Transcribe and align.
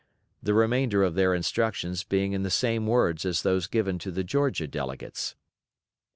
the 0.41 0.55
remainder 0.55 1.03
of 1.03 1.13
their 1.13 1.31
instructions 1.35 2.03
being 2.03 2.33
in 2.33 2.41
the 2.41 2.49
same 2.49 2.87
words 2.87 3.23
as 3.23 3.43
those 3.43 3.67
given 3.67 3.99
to 3.99 4.09
the 4.09 4.23
Georgia 4.23 4.65
delegates. 4.67 5.35